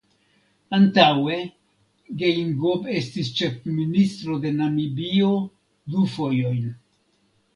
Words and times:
Antaŭe 0.75 1.35
Geingob 2.21 2.87
estis 3.01 3.29
ĉefministro 3.41 4.39
de 4.47 4.53
Namibio 4.63 5.29
du 5.97 6.07
fojojn. 6.17 6.65